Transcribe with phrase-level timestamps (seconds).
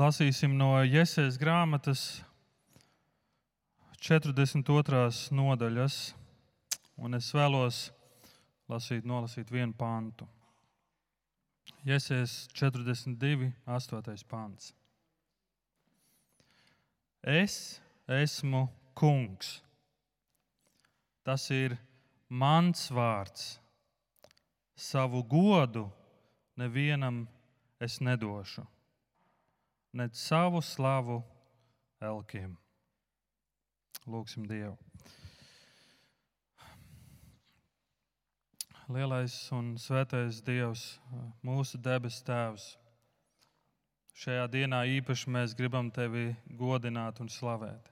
[0.00, 2.22] lasīsim no Jēzus grāmatas
[4.00, 5.00] 42.
[5.36, 5.96] nodaļas,
[7.04, 7.80] un es vēlos
[8.70, 10.28] lasīt, nolasīt vienu pantu.
[11.84, 13.50] Jēzus 42.
[13.66, 14.24] 8.
[14.30, 14.72] pants.
[17.20, 17.58] Es
[18.08, 18.64] esmu
[18.96, 19.58] kungs.
[21.28, 21.76] Tas ir
[22.28, 23.58] mans vārds.
[24.80, 25.90] Savu godu
[26.56, 27.26] nevienam
[27.84, 28.64] es nedošu
[29.92, 31.20] ne savu slavu
[32.00, 32.56] elkiem.
[34.06, 34.76] Lūksim Dievu.
[38.90, 40.82] Lielais un svētais Dievs,
[41.46, 42.72] mūsu debes Tēvs.
[44.18, 47.86] Šajā dienā īpaši mēs gribam Tevi godināt un slavēt.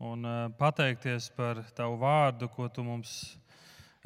[0.00, 3.12] Un uh, pateikties par Tavu vārdu, ko Tu mums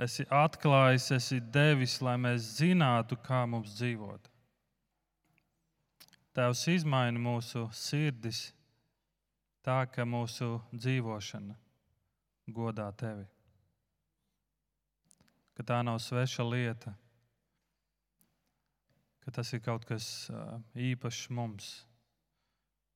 [0.01, 4.30] esi atklājis, esi devis, lai mēs zinātu, kā mums dzīvot.
[6.37, 8.45] Tēvs izmaina mūsu sirdis
[9.67, 11.57] tā, ka mūsu dzīvošana
[12.55, 13.27] godā tevi.
[15.59, 16.95] Ka tā nav sveša lieta,
[19.25, 20.31] ka tas ir kaut kas
[20.79, 21.73] īpašs mums,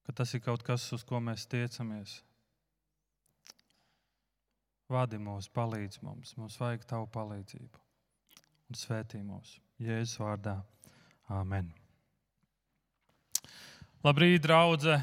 [0.06, 2.20] ka tas ir kaut kas, uz ko mēs tiecamies.
[4.94, 7.84] Vadi mūs, palīdz mums, mums vajag tavu palīdzību
[8.70, 9.58] un svētī mūs.
[9.82, 10.60] Jēzus vārdā.
[11.32, 11.72] Āmen!
[14.04, 14.98] Labrīt, draugi!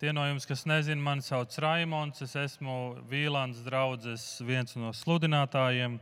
[0.00, 2.22] Tie no jums, kas nezina, mani sauc Raimons.
[2.24, 5.98] Es esmu Vīlāns draugs, viens no sludinātājiem.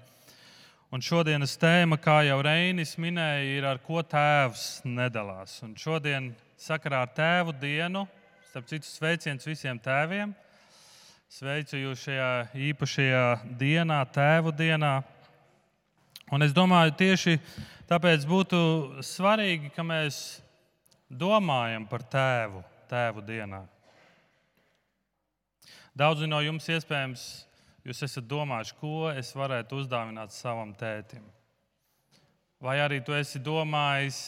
[0.95, 5.57] Un šodienas tēma, kā jau Reinis minēja, ir ar ko tēvs nedalās.
[5.67, 6.31] Un šodien,
[6.63, 8.05] sakarā ar tēvu dienu,
[8.53, 10.31] starp citu, sveiciens visiem tēviem.
[11.27, 12.33] Sveicu jūs šajā
[12.71, 13.27] īpašajā
[13.59, 14.95] dienā, tēvu dienā.
[16.31, 17.41] Un es domāju, tieši
[17.91, 18.67] tāpēc būtu
[19.03, 20.46] svarīgi, ka mēs
[21.11, 23.63] domājam par tēvu, tēvu dienā.
[25.97, 27.23] Daudzi no jums iespējams,
[27.87, 31.25] jūs esat domājuši, ko es varētu uzdāvināt savam tētim.
[32.61, 34.19] Vai arī tu esi domājis,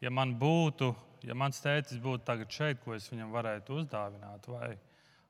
[0.00, 0.92] ja man būtu,
[1.26, 4.76] ja mans tētis būtu tagad šeit, ko es viņam varētu uzdāvināt, vai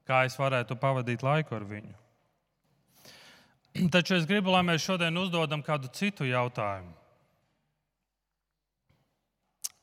[0.07, 1.97] kā es varētu pavadīt laiku ar viņu.
[3.95, 6.95] Taču es gribu, lai mēs šodien uzdodam kādu citu jautājumu.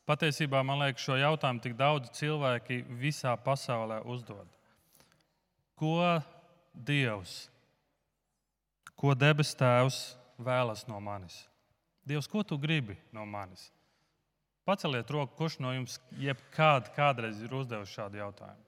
[0.10, 4.48] Patiesībā man liekas, šo jautājumu tik daudz cilvēki visā pasaulē uzdod.
[5.80, 5.96] Ko
[6.74, 7.48] Dievs,
[8.98, 10.02] ko debes Tēvs
[10.42, 11.44] vēlas no manis?
[12.04, 13.70] Dievs, ko tu gribi no manis?
[14.68, 18.64] Paceliet roku, kurš no jums jebkād, kādreiz ir uzdevis šādu jautājumu.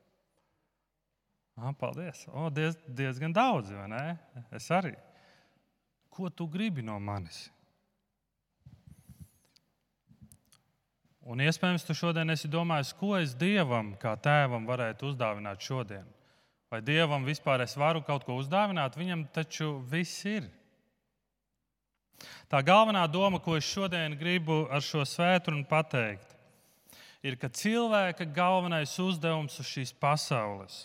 [1.55, 2.25] Ah, paldies!
[2.35, 4.03] O, diez, diezgan daudz, vai ne?
[4.55, 4.91] Es arī.
[6.11, 7.45] Ko tu gribi no manis?
[11.25, 16.05] Un iespējams, tu šodien esi domājis, ko es dievam, kā tēvam, varētu uzdāvināt šodien.
[16.69, 18.97] Vai dievam vispār es varu kaut ko uzdāvināt?
[18.97, 20.45] Viņam taču viss ir.
[22.49, 26.35] Tā galvenā doma, ko es šodien gribu ar šo svētdienu pateikt,
[27.25, 30.77] ir, ka cilvēka galvenais uzdevums uz šīs pasaules,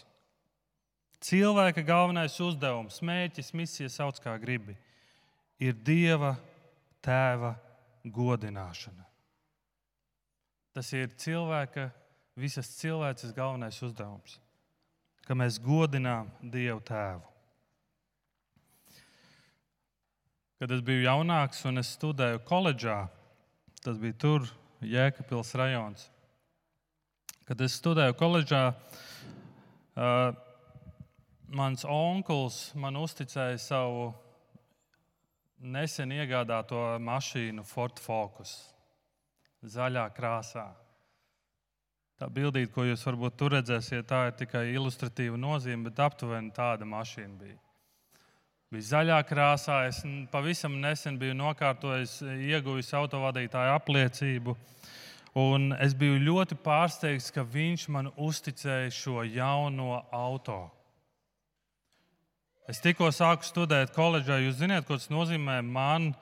[1.20, 4.78] cilvēka galvenais uzdevums, mērķis, misija, sauc kā gribi,
[5.60, 6.32] ir Dieva
[7.04, 7.54] tēva
[8.08, 9.09] godināšana.
[10.76, 11.88] Tas ir cilvēka,
[12.38, 14.36] visas cilvēces galvenais uzdevums,
[15.26, 17.26] ka mēs godinām Dievu Tēvu.
[20.60, 23.02] Kad es biju jaunāks un es studēju koledžā,
[23.82, 24.48] tas bija tur,
[24.80, 26.06] Jēkabils rajons.
[27.48, 30.30] Kad es studēju koledžā, uh,
[31.50, 34.10] mans onkls man uzticēja savu
[35.60, 38.54] nesen iegādāto mašīnu Ford Focus
[39.62, 40.68] zaļā krāsā.
[42.20, 46.84] Tā bildīte, ko jūs varbūt tur redzēsiet, tā ir tikai ilustratīva nozīme, bet aptuveni tāda
[46.84, 47.56] mašīna bija.
[48.70, 49.80] Bija zaļā krāsā.
[49.88, 54.54] Es pavisam nesen biju nokārtojis, ieguvis autovadītāju apliecību.
[55.40, 60.60] Un es biju ļoti pārsteigts, ka viņš man uzticēja šo jauno auto.
[62.70, 64.38] Es tikko sāku studēt koledžā.
[64.44, 66.12] Jūs zināt, ko tas nozīmē man?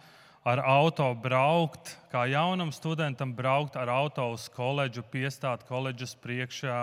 [0.48, 6.78] Ar auto braukt, kā jaunam studentam braukt ar auto uz koledžu, piestāt koledžas priekšā.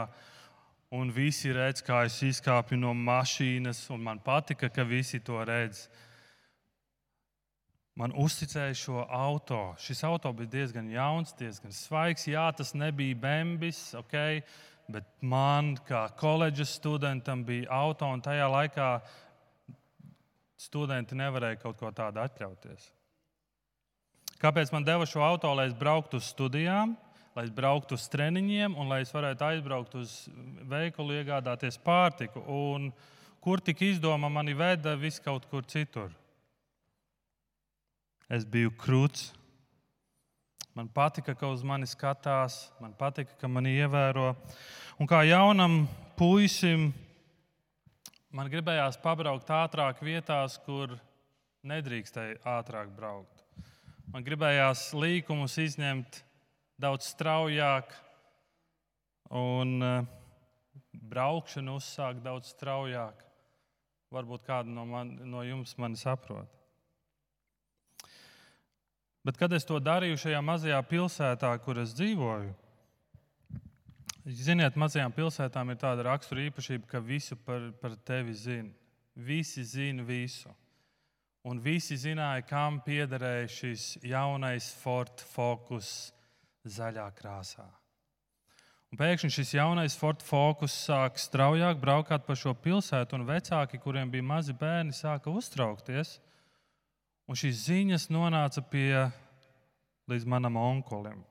[0.93, 5.87] Un visi redz, kā es izkāpu no mašīnas, un man patika, ka visi to redz.
[7.97, 9.59] Man uzticēja šo auto.
[9.81, 12.27] Šis auto bija diezgan jauns, diezgan svaigs.
[12.29, 14.43] Jā, tas nebija bembis, okay,
[14.91, 18.91] bet man, kā koledžas studentam, bija auto, un tajā laikā
[20.67, 22.91] studenti nevarēja kaut ko tādu atļauties.
[24.41, 26.95] Kāpēc man deva šo auto, lai es brauktu uz studijām,
[27.35, 30.17] lai es brauktu uz treniņiem un lai es varētu aizbraukt uz
[30.67, 32.43] veikalu, iegādāties pārtiku.
[32.47, 32.89] Un
[33.43, 36.11] kur tik izdoma mani veda vis kaut kur citur.
[38.27, 39.29] Es biju krūts.
[40.75, 44.33] Man patika, ka uz mani skatās, man patika, ka mani ievēro.
[44.99, 45.85] Un kā jaunam
[46.19, 46.89] puisim,
[48.35, 50.97] man gribējās pabraukt ātrāk vietās, kur
[51.63, 53.44] nedrīkstēja ātrāk braukt.
[54.13, 56.21] Man gribējās līkumus izņemt
[56.81, 57.93] daudz straujāk,
[59.33, 60.05] un uh,
[60.93, 63.23] braukšanu uzsākt daudz straujāk.
[64.13, 66.51] Varbūt kādu no, man, no jums mani saprot.
[69.25, 72.51] Bet, kad es to darīju šajā mazajā pilsētā, kur es dzīvoju,
[74.25, 78.69] ziniet, mazajām pilsētām ir tāda rakstura īpašība, ka visu par, par tevi zina.
[79.15, 80.51] Visi zina visu
[81.45, 86.11] un visi zināja, kam piederēja šis jaunais Ford Focus
[86.65, 87.67] zaļā krāsā.
[88.89, 94.09] Un pēkšņi šis jaunais Ford Focus sāk straujāk braukāt pa šo pilsētu, un vecāki, kuriem
[94.09, 96.17] bija mazi bērni, sāka uztraukties.
[97.29, 99.05] Un šīs ziņas nonāca pie
[100.09, 101.21] līdz manam onkulim.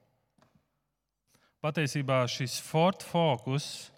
[1.64, 3.88] Patiesībā šis Ford Focus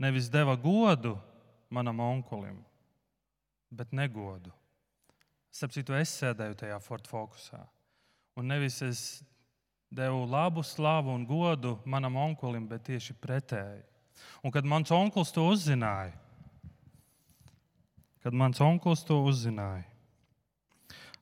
[0.00, 1.14] nevis deva godu
[1.70, 2.62] manam onkulim,
[3.70, 4.54] bet negodu.
[5.54, 7.60] Starp citu, es sēdēju tajā Ford Focusā.
[8.34, 9.00] Un nevis es
[9.94, 13.84] devu labu slavu un godu manam onkulim, bet tieši pretēji.
[14.42, 16.14] Un kad mans onkls to uzzināja,
[18.24, 19.86] kad mans onkls to uzzināja,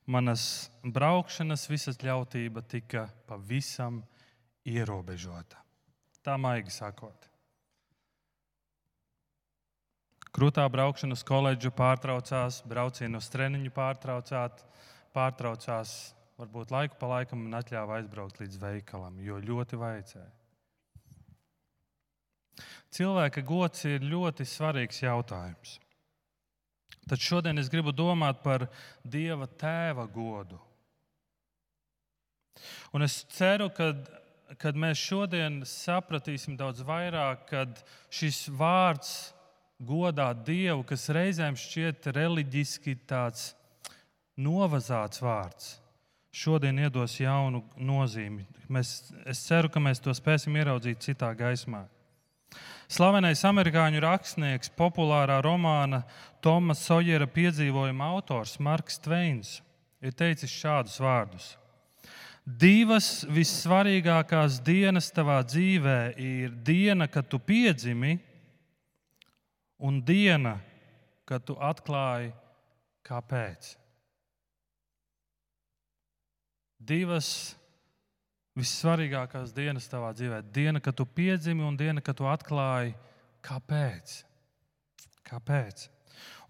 [0.06, 4.00] manas braukšanas visas ļautība tika pavisam
[4.64, 5.60] ierobežota.
[6.22, 7.31] Tā maigi sakot.
[10.32, 15.96] Krūtā braukšana uz koledžu pārtraucās, braucienu uz treniņu pārtraucās.
[16.40, 20.30] Varbūt laiku pa laikam man atļāva aizbraukt līdz veikalam, jo ļoti vajadzēja.
[22.92, 25.76] Cilvēka gods ir ļoti svarīgs jautājums.
[27.08, 28.66] Tad šodien es gribu domāt par
[29.04, 30.58] Dieva tēva godu.
[32.92, 33.92] Un es ceru, ka
[34.60, 37.82] kad mēs šodien sapratīsim daudz vairāk, kad
[38.12, 39.32] šis vārds
[39.86, 43.52] godāt Dievu, kas reizēm šķiet reliģiski tāds
[44.38, 45.76] novazāts vārds,
[46.32, 48.46] šodien iedos jaunu nozīmi.
[48.72, 51.84] Mēs, es ceru, ka mēs to spēsim ieraudzīt citā gaismā.
[52.92, 56.02] Slavenais amerikāņu rakstnieks, populārā romāna
[56.44, 59.60] Toma Sojera piedzīvojuma autors Marks Tveins
[60.04, 61.46] ir teicis šādus vārdus:
[62.44, 68.18] Divas vissvarīgākās dienas tavā dzīvē ir diena, kad tu piedzimi,
[69.82, 70.56] un diena,
[71.26, 72.30] kad tu atklāji,
[73.06, 73.72] kāpēc.
[76.82, 77.28] Divas
[78.58, 80.42] vissvarīgākās dienas tavā dzīvē.
[80.54, 82.94] Diena, kad tu piedzimi, un diena, kad tu atklāji,
[83.42, 84.22] kāpēc.
[85.26, 85.88] kāpēc?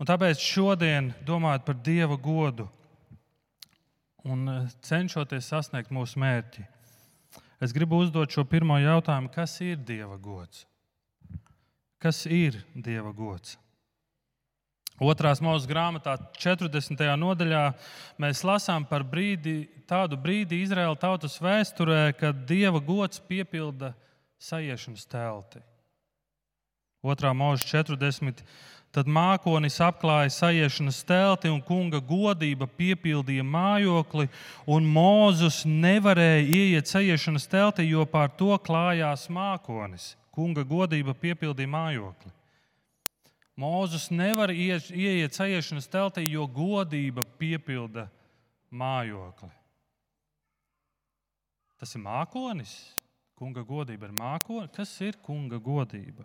[0.00, 2.66] Un tāpēc šodien, domājot par Dieva godu
[4.26, 6.64] un eh, cenšoties sasniegt mūsu mērķi,
[7.62, 10.66] es gribu uzdot šo pirmo jautājumu, kas ir Dieva gods?
[12.02, 13.54] Kas ir Dieva gods?
[15.02, 16.98] Otrās mūža grāmatā, 40.
[17.18, 17.62] nodaļā,
[18.22, 23.92] mēs lasām par brīdi, tādu brīdi Izraēla tautas vēsturē, kad Dieva gods piepilda
[24.42, 25.62] sajiešanas telti.
[27.06, 28.42] Otrā mūža 40.
[28.92, 34.26] Tad mākonis apklāja sajiešanas telti, un kunga godība piepildīja mājokli,
[34.66, 42.32] un Mūzus nevarēja ieiet sajiešanas telti, jo pār to klājās mākonis kunga godība piepildīja mājokli.
[43.62, 48.08] Mūzus nevar ieiet sajiešanas teltī, jo godība piepilda
[48.72, 49.52] mājokli.
[51.82, 52.72] Tas ir mākonis.
[53.36, 54.72] Kunga godība ir mākonis.
[54.72, 56.24] Kas ir kunga godība?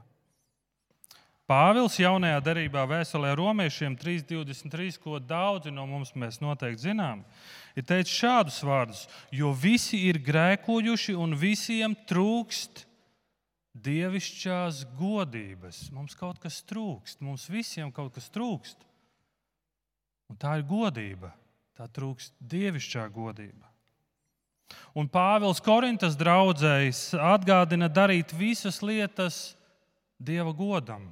[1.48, 7.22] Pāvils jaunajā darbā, vēstulē romiešiem 3.23, ko daudzi no mums noteikti zinām,
[7.72, 12.87] ir teicis šādus vārdus: Jo visi ir grēkojuši un visiem trūkst
[13.84, 15.88] dievišķās godības.
[15.94, 18.84] Mums kaut kas trūkst, mums visiem kaut kas trūkst.
[20.28, 21.32] Un tā ir godība,
[21.78, 23.68] tā trūkst dievišķā godība.
[24.98, 29.56] Un Pāvils Korintas draudzējas atgādina darīt visas lietas
[30.18, 31.12] Dieva godam.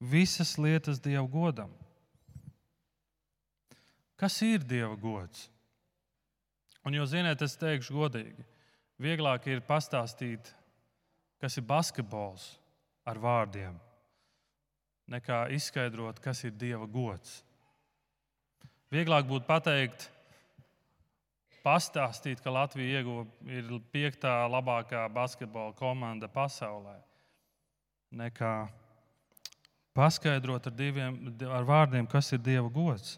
[0.00, 1.72] Visas lietas Dieva godam.
[4.16, 5.48] Kas ir Dieva gods?
[6.86, 8.44] Un, jo ziniet, es teikšu godīgi,
[9.02, 10.48] vieglāk ir pastāstīt
[11.42, 12.52] kas ir basketbols
[13.08, 13.74] ar vārdiem,
[15.10, 17.40] nekā izskaidrot, kas ir Dieva gods.
[18.92, 20.06] Vieglāk būtu pateikt,
[21.64, 26.94] pastāstīt, ka Latvija ieguva ir piektā labākā basketbola komanda pasaulē,
[28.14, 28.54] nekā
[29.96, 31.18] paskaidrot ar, diviem,
[31.50, 33.16] ar vārdiem, kas ir Dieva gods.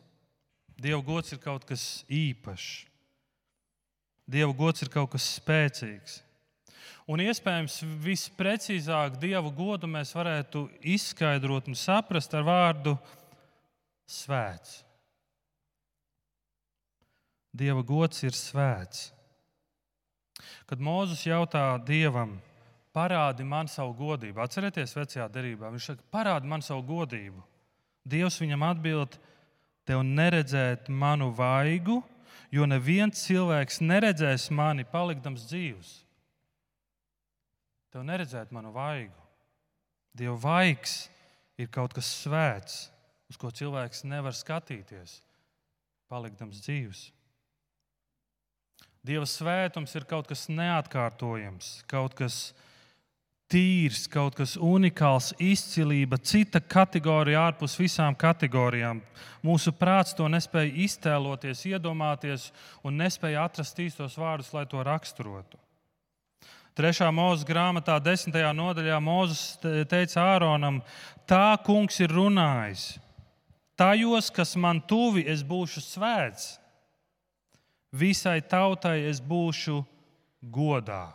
[0.81, 2.85] Dieva gods ir kaut kas īpašs.
[4.25, 6.23] Dieva gods ir kaut kas spēcīgs.
[7.11, 12.97] Un iespējams, visprecīzāk Dieva godu mēs varētu izskaidrot un saprast ar vārdu
[14.09, 14.83] svēts.
[17.55, 19.11] Dieva gods ir svēts.
[20.67, 22.39] Kad Mozus jautā Dievam,
[22.95, 27.45] parādi man savu godību, atcerieties, vecajā derībā, viņš saka, parādi man savu godību.
[28.05, 29.19] Dievs viņam atbild,
[29.87, 32.01] tev neredzēt manu vaigu,
[32.55, 36.04] jo neviens cilvēks neredzēs mani palikdams dzīvs.
[37.95, 39.21] Tev neredzēt manu vaigu.
[40.19, 41.05] Dieva vaigs
[41.55, 42.89] ir kaut kas svēts,
[43.31, 45.21] uz ko cilvēks nevar skatīties,
[46.11, 47.05] palikdams dzīvs.
[49.07, 52.39] Dieva svētums ir kaut kas neatkārtojams, kaut kas
[53.47, 59.05] tīrs, kaut kas unikāls, izcilība, cita kategorija ārpus visām kategorijām.
[59.47, 62.51] Mūsu prāts to nespēja iztēloties, iedomāties
[62.83, 65.63] un nespēja atrast īstos vārdus, lai to raksturotu.
[66.75, 70.81] Trešā mūža grāmatā, desmitajā nodaļā, Mozus teica Āronam,
[71.23, 72.97] tā kungs ir runājis.
[73.79, 76.57] Tajos, kas man tuvi, es būšu svēts,
[77.95, 79.85] visai tautai es būšu
[80.51, 81.13] godā.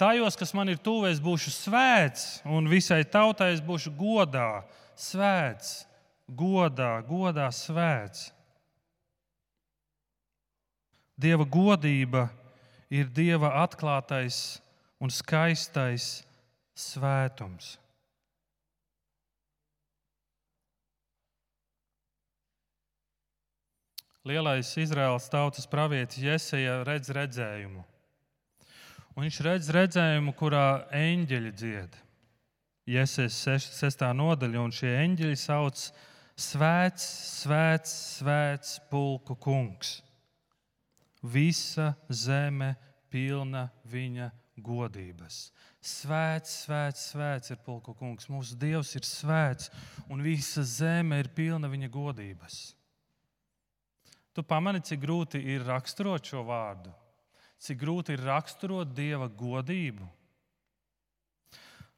[0.00, 4.64] Tajos, kas man ir tuvu, es būšu svēts, un visai tautai es būšu godā,
[4.96, 5.84] svēts,
[6.28, 8.30] godā, godā svēts.
[11.16, 12.45] Dieva godība ir
[12.90, 14.60] Dieva atklātais
[15.02, 16.22] un skaistais
[16.76, 17.74] svētums.
[24.26, 27.84] Lielais Izraels tautas pravietis Jēzeja redz redzējumu
[29.16, 31.94] Un viņš redz redzējumu, kurā eņģeļi dzied.
[32.92, 34.02] Iesaistās 6.
[34.12, 35.86] nodaļa, un šie eņģeļi sauc
[36.36, 37.06] Svēts,
[37.40, 40.02] Svēts, Svēts, Pulku kungs.
[41.26, 42.74] Visa zeme
[43.12, 44.30] pilna viņa
[44.62, 45.50] godības.
[45.82, 48.30] Svēts, svēts, svēts ir Pulku kungs.
[48.32, 49.70] Mūsu Dievs ir svēts,
[50.10, 52.60] un visa zeme ir pilna viņa godības.
[54.36, 56.92] Tu pamani, cik grūti ir raksturot šo vārdu
[57.62, 60.06] cik grūti ir raksturot dieva godību.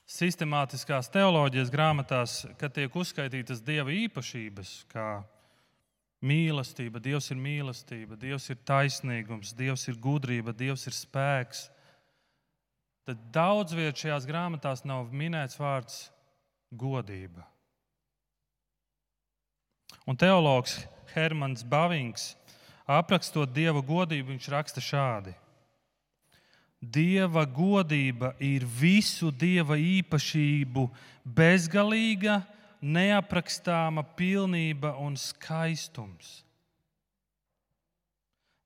[0.08, 5.18] Sistemātiskās teoloģijas grāmatās, kad tiek uzskaitītas dieva īpašības, kā
[6.24, 11.68] mīlestība, Dievs ir mīlestība, Dievs ir taisnīgums, Dievs ir gudrība, Dievs ir spēks,
[13.08, 16.08] tad daudz vietā šajās grāmatās nav minēts vārds
[16.74, 17.46] godība.
[20.08, 20.78] Un teologs
[21.14, 22.34] Hermans Bavings,
[22.88, 25.34] aprakstot dieva godību, viņš raksta šādi:
[26.78, 30.84] Dieva godība ir visu dieva īpašību
[31.24, 32.42] bezgalīga,
[32.82, 36.42] neaprakstāma pilnība un skaistums.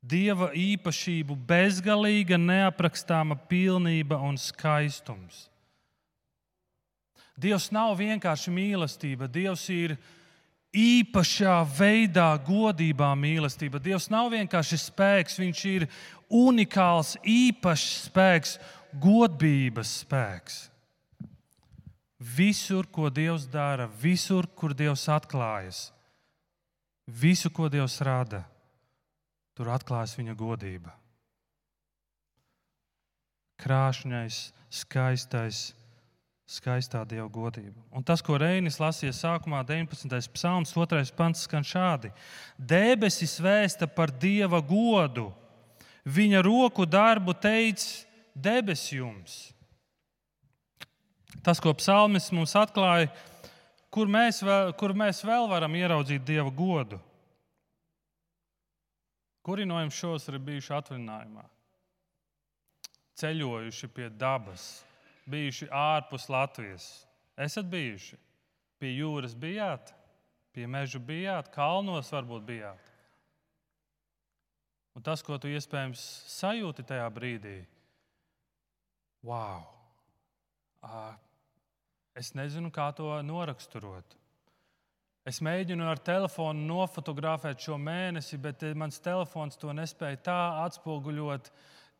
[0.02, 5.46] Dieva īpašību bezgalīga, neaprakstāma pilnība un skaistums.
[7.38, 9.94] Dievs nav vienkārši mīlestība, Dievs ir
[10.72, 13.80] īpašā veidā godībā mīlestība.
[13.82, 15.86] Dievs nav vienkārši spēks, viņš ir
[16.32, 18.58] unikāls, īpašs spēks,
[19.00, 20.71] godības spēks.
[22.22, 25.88] Visur, ko Dievs dara, visur, kur Dievs atklājas,
[27.06, 28.44] visu, ko Dievs rada,
[29.58, 30.94] tur atklājas viņa godība.
[33.58, 34.38] Krāšņais,
[34.70, 35.72] skaistais,
[36.46, 37.82] skaistā Dieva godība.
[37.90, 40.30] Un tas, ko Reinis lasīja sākumā, 19.
[40.36, 41.02] psalms, 2.
[41.18, 42.12] pants, skan šādi:
[42.58, 45.30] Debesis vēsta par Dieva godu,
[46.06, 49.52] viņa roku darbu teica debes jums.
[51.42, 53.08] Tas, ko psalmis mums atklāja,
[53.90, 57.00] kur mēs, vēl, kur mēs vēl varam ieraudzīt Dieva godu.
[59.42, 61.42] Kuri no jums šos ir bijuši atvaļinājumā?
[63.18, 64.68] Ceļojuši pie dabas,
[65.26, 66.86] bijuši ārpus Latvijas.
[67.34, 68.20] Esat bijuši?
[68.78, 69.90] Pie jūras bijāt,
[70.54, 72.88] pie meža bijāt, kalnos varbūt bijāt.
[74.94, 77.58] Un tas, ko tu iespējams sajūti tajā brīdī,
[79.26, 79.66] wow!
[82.18, 84.18] Es nezinu, kā to noraksturot.
[85.22, 91.46] Es mēģinu ar telefonu nofotografēt šo mēnesi, bet mans telefons to nespēja tā atspoguļot,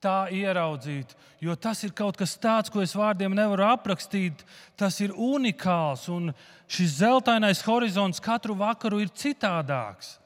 [0.02, 1.14] tā ieraudzīt.
[1.40, 4.42] Jo tas ir kaut kas tāds, ko es vārdiem nevaru aprakstīt.
[4.76, 6.32] Tas ir unikāls, un
[6.66, 10.16] šis zeltainais horizonts katru vakaru ir citādāks.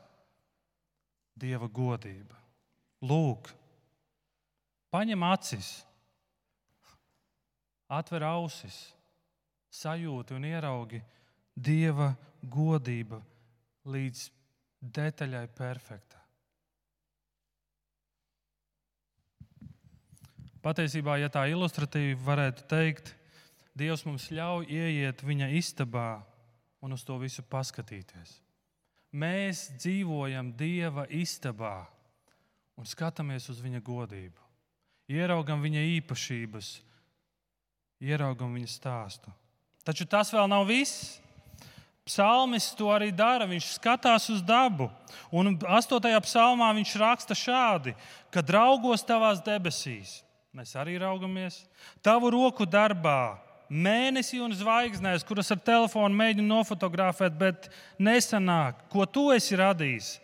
[1.37, 2.33] Dieva godība.
[3.05, 3.51] Lūk,
[4.89, 5.69] paņem acis,
[7.93, 8.96] atver ausis,
[9.77, 11.03] sajūti un ieraugi
[11.57, 12.11] Dieva
[12.43, 13.19] godību
[13.89, 14.23] līdz
[14.97, 16.21] detaļai perfekta.
[20.67, 23.15] Patiesībā, ja tā ilustratīvi varētu teikt,
[23.77, 26.25] Dievs mums ļauj ieiet viņa istabā
[26.81, 28.39] un uz to visu paskatīties.
[29.17, 31.87] Mēs dzīvojam Dieva istabā
[32.77, 34.43] un skatāmies uz viņa godību.
[35.13, 36.71] Ieraugam viņa īpašības,
[38.03, 39.33] ieraugam viņa stāstu.
[39.87, 41.17] Taču tas vēl nav viss.
[42.07, 43.47] Psalmis to arī dara.
[43.47, 44.91] Viņš skatās uz dabu.
[45.31, 46.13] Un 8.
[46.27, 47.95] psalmā viņš raksta šādi:
[48.35, 50.21] Kad raugos tavās debesīs,
[50.57, 51.59] Mēs arī raugamies.
[52.01, 53.37] Tavu roku darbā,
[53.69, 57.69] mēnesī un zvaigznēs, kuras ar telefonu mēģinu nofotografēt, bet
[58.01, 60.15] nesanāk, ko tu esi radījis.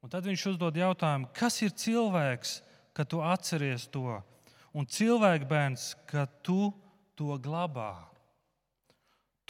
[0.00, 2.54] Un tad viņš uzdod jautājumu, kas ir cilvēks,
[2.96, 4.16] ka tu atceries to,
[4.72, 6.72] un cilvēkbērns, ka tu
[7.12, 8.09] to glabā.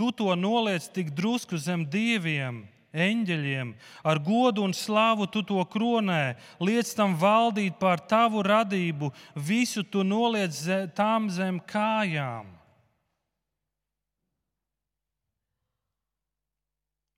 [0.01, 2.63] Tu to noliec tik drusku zem dieviem,
[2.97, 9.85] eņģeļiem, ar godu un slavu tu to kronē, liec tam valdīt pār tavu radību, visu
[9.85, 10.57] tu noliec
[10.97, 12.49] tām zem kājām.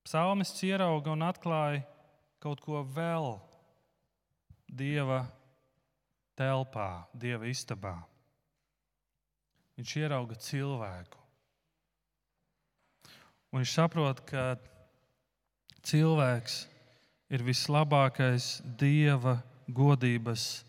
[0.02, 1.86] Psalmists ierauga un atklāja
[2.42, 3.38] kaut ko vēl
[4.72, 5.22] Dieva
[6.36, 7.94] telpā, Dieva istabā.
[9.78, 11.21] Viņš ierauga cilvēku.
[13.52, 14.56] Un viņš saprot, ka
[15.84, 16.62] cilvēks
[17.32, 20.62] ir vislabākais dieva godības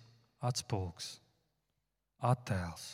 [0.44, 1.16] atspulgs,
[2.20, 2.94] attēls.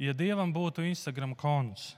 [0.00, 1.94] Ja dievam būtu Instagram konts,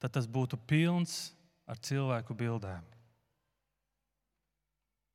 [0.00, 1.30] tad tas būtu pilns
[1.68, 2.84] ar cilvēku bildēm.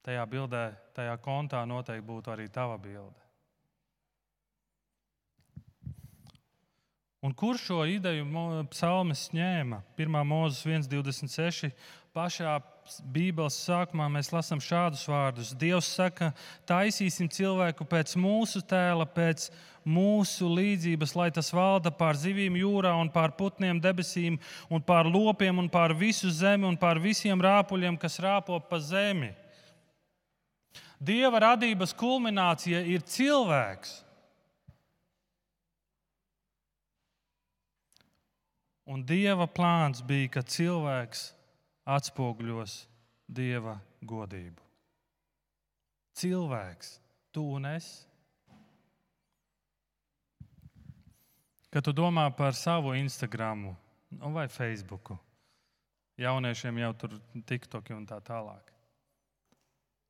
[0.02, 0.64] Tajā bildē,
[0.98, 3.31] tajā kontā noteikti būtu arī tava bilde.
[7.22, 8.26] Un kur šo ideju
[8.72, 9.84] psalmis ņēma?
[9.94, 10.16] 1.
[10.26, 11.70] mūzes 1,26.
[12.18, 12.56] Pašā
[13.14, 15.52] Bībeles sākumā mēs lasām šādus vārdus.
[15.54, 16.32] Dievs saka,
[16.66, 19.52] taisīsim cilvēku pēc mūsu tēla, pēc
[19.86, 24.42] mūsu līdzības, lai tas valda pār zivīm jūrā, un pār putniem debesīm,
[24.74, 29.30] un pār lopiem, un pār visu zemi, un pār visiem rāpuļiem, kas rāpo pa zemi.
[30.98, 34.02] Dieva radības kulminācija ir cilvēks.
[38.90, 41.30] Un Dieva plāns bija, ka cilvēks
[41.86, 42.86] atspoguļos
[43.30, 44.62] Dieva godību.
[46.18, 46.96] Cilvēks,
[47.32, 47.88] tu un es.
[51.72, 55.14] Kad tu domā par savu Instagram nu, vai Facebook,
[56.20, 57.16] jauniešiem jau tur
[57.48, 58.74] TikTok un tā tālāk.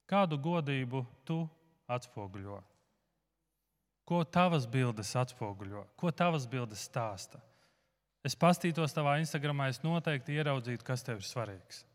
[0.10, 1.44] Kādu godību tu
[1.92, 2.58] atspoguļo?
[4.08, 5.86] Ko tavas bildes atspoguļo?
[5.96, 7.40] Ko tavas bildes stāsta?
[8.26, 11.86] Es pastītos tavā Instagramā, es noteikti ieraudzītu, kas tev ir svarīgs.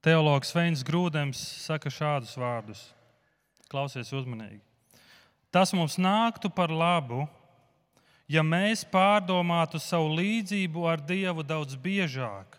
[0.00, 2.86] Teologs Veins Grūdems saka šādus vārdus.
[3.68, 4.62] Klausies uzmanīgi.
[5.52, 7.26] Tas mums nāktu par labu,
[8.30, 12.56] ja mēs pārdomātu savu līdzību ar Dievu daudz biežāk.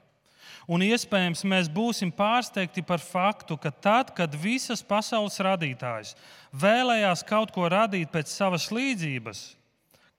[0.70, 6.14] Un iespējams, mēs būsim pārsteigti par faktu, ka tad, kad visas pasaules radītājs
[6.54, 9.42] vēlējās kaut ko radīt pēc savas līdzības,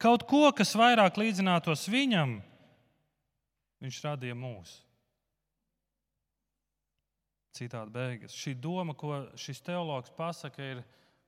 [0.03, 2.41] kaut ko, kas vairāk līdzinātos viņam,
[3.83, 4.75] viņš radīja mūs.
[7.53, 8.35] Citādi beigas.
[8.35, 10.83] Šī doma, ko šis teologs pasaka, ir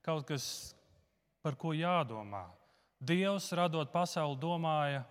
[0.05, 0.47] kaut kas,
[1.45, 2.47] par ko jādomā.
[3.05, 5.03] Dievs, radot pasauli, domāja,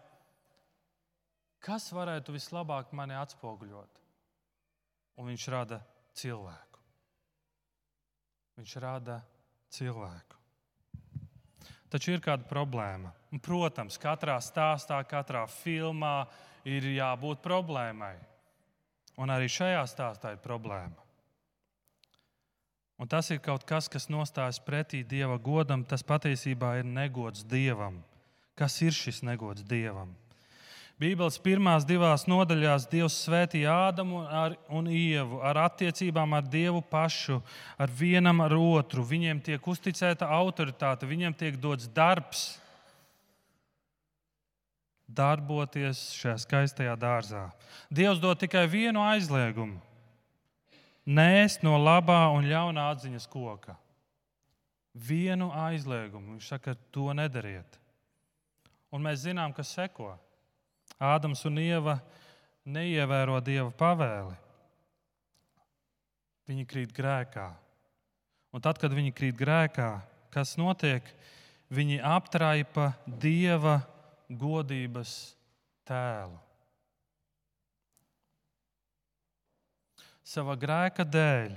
[1.63, 4.01] kas varētu vislabāk mani atspoguļot.
[5.21, 5.83] Un viņš rada
[6.17, 6.81] cilvēku.
[8.57, 9.19] Viņš rada
[9.73, 10.39] cilvēku.
[11.93, 13.13] Taču ir kāda problēma.
[13.33, 16.27] Un, protams, katrā stāstā, katrā filmā
[16.69, 18.13] ir jābūt problēmai.
[19.17, 20.93] Un arī šajā stāstā ir problēma.
[23.01, 25.81] Un tas ir kaut kas, kas nostājas pretī Dieva godam.
[25.81, 28.03] Tas patiesībā ir negods Dievam.
[28.53, 30.13] Kas ir šis negods Dievam?
[31.01, 34.21] Bībeles pirmās divās nodaļās Dievs svētīja Ādamu
[34.69, 37.41] un Ievu ar attiecībām ar Dievu pašu,
[37.81, 39.01] ar vienam ar otru.
[39.01, 42.51] Viņiem tiek uzticēta autoritāte, viņiem tiek dots darbs
[45.15, 47.47] darboties šajā skaistajā dārzā.
[47.93, 49.79] Dievs dod tikai vienu aizliegumu-
[51.19, 53.77] nēst no labā un ļaunā atziņas koka.
[54.93, 56.35] Vienu aizliegumu.
[56.35, 57.79] Viņš saka, to nedariet.
[58.91, 60.17] Un mēs zinām, kas seko.
[61.01, 62.01] Ādams un Ieva
[62.65, 64.37] neievēro Dieva pavēli.
[66.47, 67.53] Viņi krīt grēkā.
[68.53, 71.01] Un tad, kad viņi krīt grēkā, kas notiek?
[71.73, 73.79] Viņi aptraipa dieva
[74.29, 75.33] godības
[75.87, 76.39] tēlu.
[80.23, 81.55] Sava grēka dēļ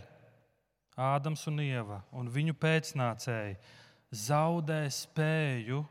[0.96, 3.58] Ādams un Ieva un viņu pēcnācēji
[4.16, 5.82] zaudē spēju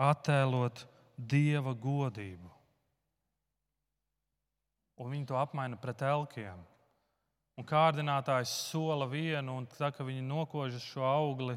[0.00, 0.86] attēlot
[1.16, 2.48] dieva godību.
[4.96, 6.62] Un viņi to apmaina pret elkiem.
[7.56, 11.56] Un kārdinātājs sola vienu, un tā, kad viņi nokožas šo augli,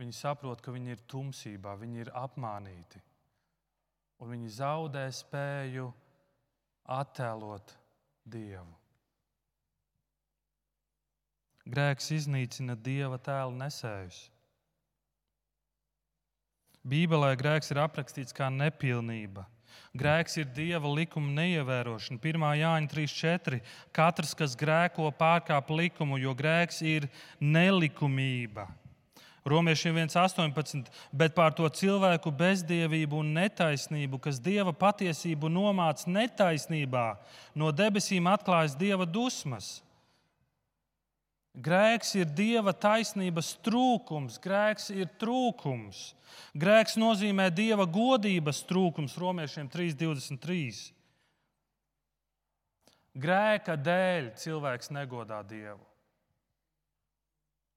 [0.00, 3.00] viņi saprot, ka viņi ir tumsībā, viņi ir apmānīti.
[4.20, 5.88] Un viņi zaudē spēju
[6.90, 7.72] attēlot
[8.28, 8.76] Dievu.
[11.70, 14.26] Grēks iznīcina Dieva tēlu nesējus.
[16.90, 19.46] Bībelē grēks ir aprakstīts kā nepilnība
[19.90, 22.20] Grēks ir dieva likuma neievērošana.
[22.22, 22.44] 1.
[22.60, 23.58] Jāņa 3.4.
[23.96, 27.08] Katrs, kas grēko, pārkāp likumu, jo grēks ir
[27.42, 28.68] nelikumība.
[29.44, 30.90] Romiešiem 1,18.
[31.12, 37.06] Bet pār to cilvēku bezdievību un netaisnību, kas dieva patiesību nomāca netaisnībā,
[37.56, 39.78] no debesīm atklājas dieva dusmas.
[41.56, 46.12] Grēks ir dieva taisnības trūkums, grēks ir trūkums.
[46.54, 50.92] Grēks nozīmē dieva godības trūkums, romiešiem 3,23.
[53.18, 55.89] Grēka dēļ cilvēks negodā dievu.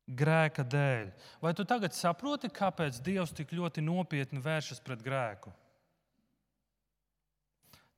[0.04, 1.12] Grēka dēļ.
[1.40, 5.54] Vai tu tagad saproti, kāpēc Dievs tik ļoti nopietni vēršas pret grēku?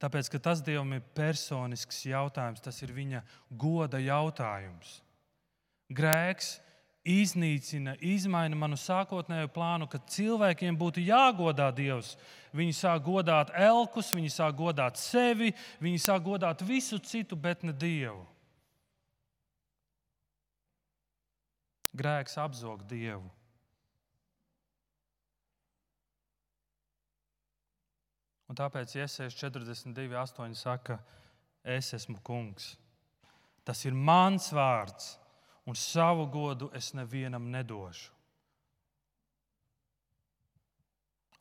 [0.02, 5.00] Tāpēc, ka tas Dievam ir personisks jautājums, tas ir viņa goda jautājums.
[5.89, 6.60] Grēks
[7.06, 12.15] iznīcina, izmaina manu sākotnējo plānu, ka cilvēkiem būtu jāgodā Dievs.
[12.56, 17.74] Viņi sāk godāt elkus, viņi sāk godāt sevi, viņi sāk godāt visu citu, bet ne
[17.74, 18.26] Dievu.
[21.95, 23.29] Grēks apzog Dievu.
[28.45, 30.99] Un tāpēc Iesēs 42, 8 saka,
[31.63, 32.75] es esmu kungs.
[33.65, 35.15] Tas ir mans vārds
[35.65, 38.12] un savu godu es nevienam nedošu.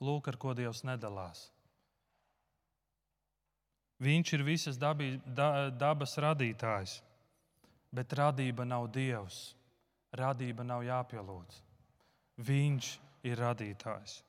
[0.04, 1.48] Lūk, ar ko Dievs nedalās.
[4.04, 6.98] Viņš ir visas dabī, da, dabas radītājs,
[7.94, 9.54] bet radība nav Dievs.
[10.14, 11.58] Radība nav jāpielūdz.
[12.46, 12.90] Viņš
[13.26, 14.20] ir radītājs.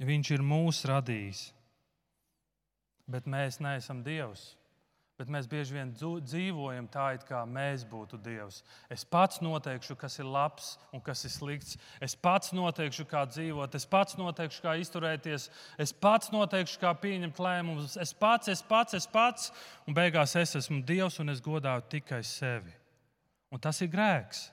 [0.00, 1.42] Viņš ir mūsu radījis,
[3.10, 4.54] bet mēs neesam Dievs
[5.20, 8.62] bet mēs bieži vien dzīvojam tā, it kā mēs būtu Dievs.
[8.88, 11.76] Es pats noteikšu, kas ir labs un kas ir slikts.
[12.00, 17.42] Es pats noteikšu, kā dzīvot, es pats noteikšu, kā izturēties, es pats noteikšu, kā pieņemt
[17.44, 17.98] lēmumus.
[18.00, 19.50] Es pats, es pats, es pats,
[19.84, 22.72] un beigās es esmu Dievs un es godāju tikai sevi.
[23.52, 24.46] Un tas ir grēks.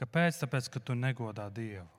[0.00, 0.40] Kāpēc?
[0.40, 1.95] Tāpēc, ka tu negodā Dievu.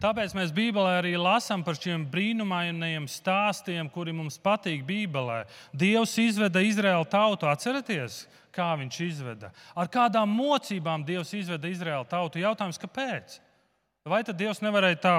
[0.00, 5.42] Tāpēc mēs Bībelē arī lasām par šiem brīnumainajiem stāstiem, kuri mums patīk Bībelē.
[5.76, 9.52] Dievs izveda Izraēlu tautu, atcerieties, kā viņš izveda.
[9.76, 12.40] Ar kādām mocībām Dievs izveda Izraēlu tautu?
[12.42, 13.38] Jautājums, kāpēc?
[14.08, 15.16] Vai tad Dievs nevarēja tā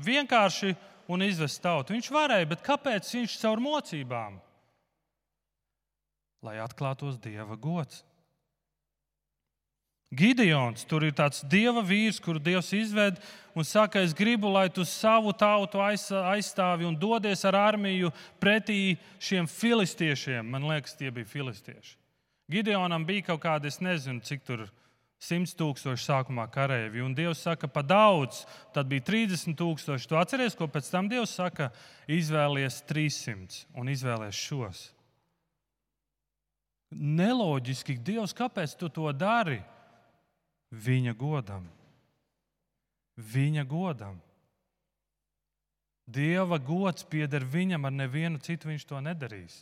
[0.00, 0.76] vienkārši
[1.10, 1.96] un izvest tautu?
[1.96, 4.38] Viņš varēja, bet kāpēc viņš caur mocībām?
[6.46, 8.04] Lai atklātos Dieva gods.
[10.10, 13.20] Gideons tur ir tāds dieva vīrs, kuru dievs izved
[13.54, 18.10] un saka, es gribu, lai tu savu tautu aizstāvi un dodies ar armiju
[18.42, 20.50] pretī šiem filistiešiem.
[20.50, 21.94] Man liekas, tie bija filistieši.
[22.50, 24.66] Gideonam bija kaut kādi, es nezinu, cik tur
[25.22, 27.04] simts tūkstoši sākumā karavīri.
[27.06, 28.42] Un Dievs saka, pa daudz,
[28.74, 30.10] tad bija 30 tūkstoši.
[30.10, 31.70] Tu atceries, ko pēc tam Dievs saka,
[32.10, 34.88] izvēlies 300 un izvēlies šos.
[36.90, 39.60] Neloģiski, Dievs, kāpēc tu to dari?
[40.70, 41.66] Viņa godam.
[43.20, 44.20] Viņa godam.
[46.10, 49.60] Dieva gods pieder viņam, ar nevienu citu viņš to nedarīs.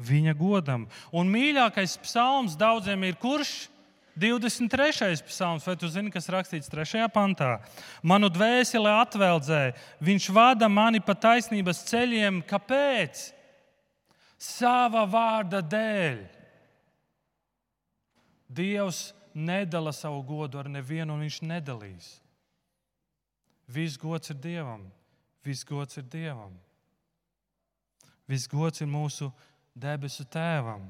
[0.00, 0.86] Viņa godam.
[1.12, 3.68] Un mīļākais psalms daudziem ir kurš?
[4.16, 5.20] 23.
[5.28, 7.04] psalms, vai tu zini, kas rakstīts 3.
[7.12, 7.58] pantā?
[8.00, 12.40] Manu dvēseli atveldzē, viņš vada mani pa taisnības ceļiem.
[12.48, 13.26] Kāpēc?
[14.40, 16.16] Sava vārda dēļ.
[18.56, 22.14] Dievs nedala savu godu ar nevienu, un viņš nedalīs.
[23.68, 24.86] Viss gods ir Dievam.
[25.44, 26.54] Viss gods ir Dievam.
[28.26, 29.28] Viss gods ir mūsu
[29.76, 30.88] debesu Tēvam.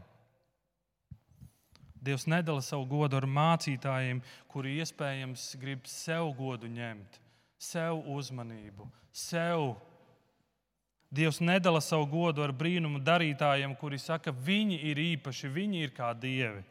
[2.06, 7.18] Dievs nedala savu godu ar mācītājiem, kuri iespējams grib sev godu ņemt,
[7.58, 9.74] sev uzmanību, sev
[11.10, 16.10] Dievs nedala savu godu ar brīnumu darītājiem, kuri saka, viņi ir īpaši, viņi ir kā
[16.18, 16.64] dievi.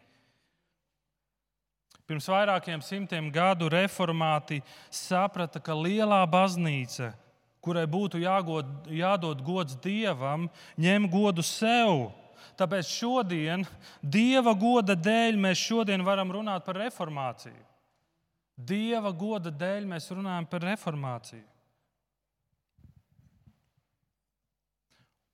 [2.06, 4.60] Pirms vairākiem simtiem gadu reformāti
[4.94, 7.10] saprata, ka lielā baznīca,
[7.66, 10.46] kurai būtu jāgod, jādod gods dievam,
[10.78, 12.12] ņem godu sev.
[12.56, 13.66] Tāpēc šodien,
[14.00, 17.64] dieva goda dēļ, mēs šodien varam runāt par reformāciju.
[18.56, 21.44] Dieva goda dēļ mēs runājam par reformāciju.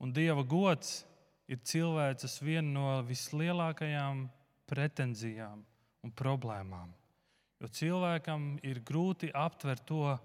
[0.02, 1.04] Un Dieva gods
[1.52, 4.24] ir cilvēces viena no vislielākajām
[4.72, 5.60] pretenzijām
[6.06, 6.92] un problēmām.
[7.62, 10.16] Jo cilvēkam ir grūti aptvert to,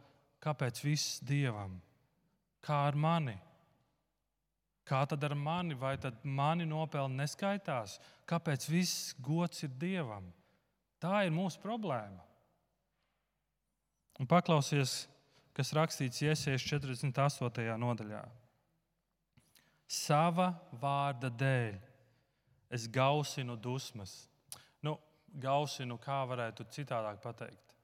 [0.40, 1.76] kāpēc viss Dievam,
[2.64, 3.36] kā ar mani.
[4.86, 7.98] Kā tad ar mani, vai tad mani nopelni neskaitās?
[8.28, 10.28] Kāpēc viss gods ir Dievam?
[11.02, 12.22] Tā ir mūsu problēma.
[14.16, 15.04] Un paklausies,
[15.56, 17.74] kas rakstīts Iesijas 48.
[17.82, 18.22] nodaļā.
[19.86, 21.76] Sava vārda dēļ
[22.74, 24.24] es gausinu dusmas.
[24.82, 24.96] Nu,
[25.40, 27.74] gausinu, kā varētu citādāk pateikt.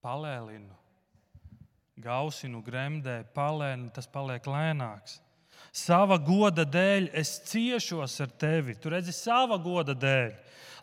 [0.00, 0.76] Palēlinu,
[2.00, 5.18] gausinu, gremdē, palēnu, tas paliek lēnāks.
[5.72, 8.74] Sava goda dēļ es ciešos ar tevi.
[8.74, 10.32] Tu redzi, sava goda dēļ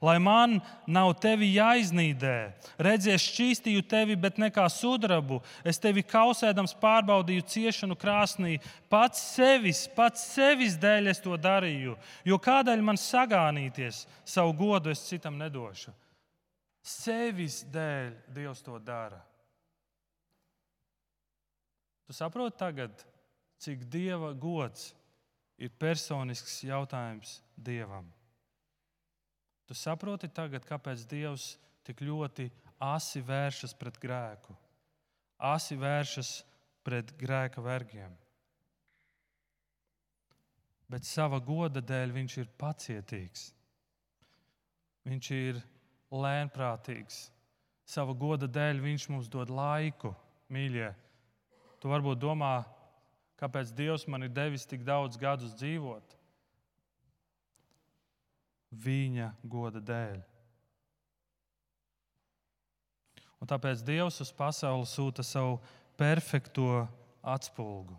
[0.02, 2.36] lai man nav tevi jāiznīdē.
[2.82, 5.40] Redzi, es šķīstīju tevi, bet ne kā sudrabu.
[5.68, 8.58] Es tevi kausēdams pārbaudīju ciešanu krāsnī.
[8.92, 11.98] Pats sevis, pats sevis dēļ es to darīju.
[12.28, 15.94] Jo kādēļ man sagānīties, savu godu es citam nedošu.
[16.88, 19.20] Sevis dēļ Dievs to dara.
[22.08, 23.02] Tu saproti tagad,
[23.62, 24.92] cik Dieva gods
[25.58, 28.06] ir personisks jautājums Dievam.
[29.68, 32.48] Tu saproti tagad, kāpēc Dievs tik ļoti
[32.84, 34.54] asi vēršas pret grēku,
[35.38, 36.32] asi vēršas
[36.86, 38.14] pret grēka vergiem.
[40.88, 43.50] Bet sava goda dēļ viņš ir pacietīgs.
[45.08, 45.60] Viņš ir
[46.16, 47.26] lēnprātīgs.
[47.88, 50.14] Sava goda dēļ viņš mums dod laiku,
[50.52, 50.88] mīļie.
[51.84, 52.62] Tu varbūt domā,
[53.38, 56.18] kāpēc Dievs man ir devis tik daudz gadus dzīvot
[58.72, 60.20] viņa goda dēļ.
[63.38, 65.60] Un tāpēc Dievs uz pasauli sūta savu
[65.98, 66.88] perfekto
[67.22, 67.98] atspulgu.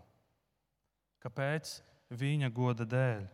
[1.23, 1.79] Kāpēc?
[2.09, 3.25] Viņa goda dēļ.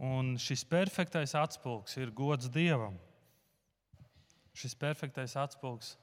[0.00, 2.96] Un šis perfektais atspulgs ir gods Dievam.
[4.56, 5.96] Šis perfektais atspulgs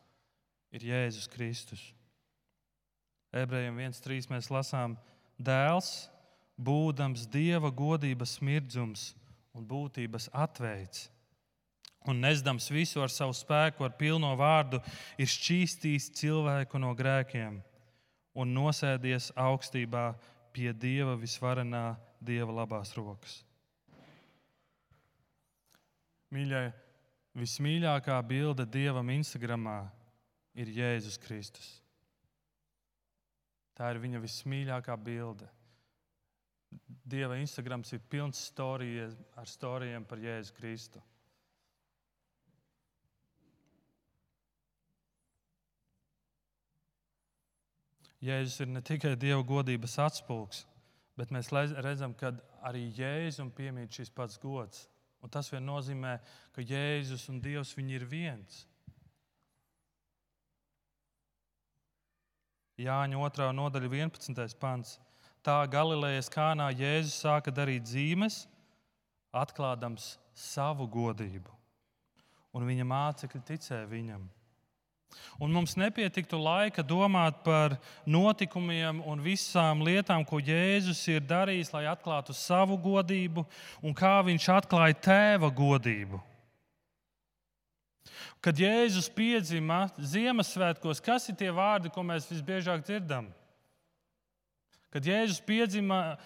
[0.75, 1.81] ir Jēzus Kristus.
[3.35, 4.95] Ebrejiem 1.3 mēs lasām,
[5.37, 6.07] dēls,
[6.57, 9.11] būdams Dieva godības smirdzums,
[9.57, 11.07] un būtības atveids.
[12.07, 14.79] Un nesdams visu ar savu spēku, ar pilno vārdu,
[15.19, 17.59] ir šķīstījis cilvēku no grēkiem
[18.37, 20.11] un nosēdies augstībā
[20.55, 23.41] pie Dieva visvarenā, Dieva labās rokas.
[26.33, 26.69] Mīļai,
[27.37, 29.81] vismīļākā bilde Dievam Instagramā
[30.57, 31.67] ir Jēzus Kristus.
[33.77, 35.47] Tā ir viņa vismīļākā bilde.
[37.07, 41.03] Dieva Instagrams ir pilns storijas, ar storijiem par Jēzu Kristu.
[48.17, 50.63] Jēzus ir ne tikai Dieva godības atspūgs,
[51.17, 51.51] bet mēs
[51.85, 52.33] redzam, ka
[52.65, 54.87] arī Jēzum piemīt šis pats gods.
[55.21, 56.17] Un tas vien nozīmē,
[56.53, 58.65] ka Jēzus un Dievs ir viens.
[62.77, 63.45] Jāņa 2.
[63.57, 64.53] nodaļa, 11.
[64.61, 64.99] pants
[65.41, 68.43] tā Galilejas kānā Jēzus sāka darīt zīmes,
[69.33, 71.49] atklādams savu godību.
[72.53, 74.27] Un viņa mācekļi ticēja viņam.
[75.41, 81.87] Un mums nepietiktu laika domāt par notikumiem un visām lietām, ko Jēzus ir darījis, lai
[81.89, 83.41] atklātu savu godību
[83.81, 86.21] un kā viņš atklāja tēva godību.
[88.43, 93.29] Kad Jēzus piedzima Ziemassvētkos, kas ir tie vārdi, ko mēs visbiežāk dzirdam?
[94.93, 96.17] Kad Jēzus piedzima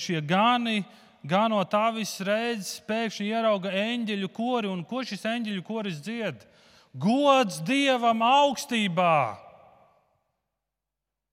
[0.00, 0.82] šie gani,
[1.22, 6.42] ganot avis redzes, pēkšņi ierauga eņģeļu kori, un ko šis eņģeļu koris dzied?
[6.90, 9.38] Gods Dievam augstībā!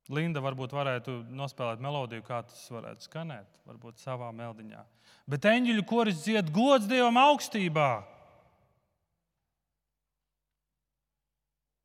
[0.07, 4.85] Linda varbūt varētu nospēlēt melodiju, kā tas varētu skanēt, varbūt savā meldiņā.
[5.27, 7.89] Bet eņģeļu koris dzied gods Dievam augstībā!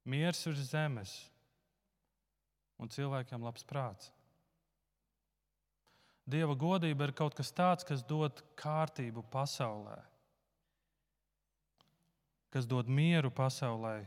[0.05, 1.12] Miers virs zemes
[2.83, 4.11] un cilvēkiem labs prāts.
[6.27, 9.99] Dieva godība ir kaut kas tāds, kas dod kārtību pasaulē,
[12.55, 14.03] kas dod mieru pasaulē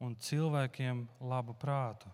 [0.00, 2.08] un cilvēkiem labu prātu.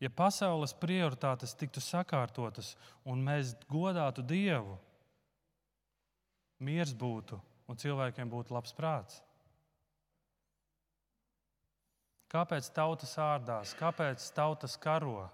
[0.00, 4.76] ja pasaules prioritātes tiktu sakārtotas un mēs godātu Dievu,
[6.60, 9.22] miers būtu un cilvēkiem būtu labs prāts.
[12.32, 15.28] Kāpēc tautas ārdās, kāpēc tautas karo?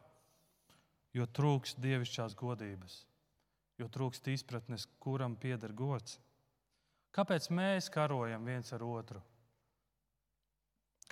[1.16, 2.98] Jo trūks dievišķās godības,
[3.80, 6.18] jo trūkst izpratnes, kuram pieder gods.
[7.12, 9.20] Kāpēc mēs karojam viens ar otru?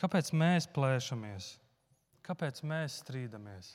[0.01, 1.51] Kāpēc mēs plēšamies?
[2.25, 3.75] Kāpēc mēs strīdamies?